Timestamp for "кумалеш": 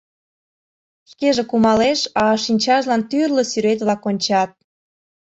1.49-1.99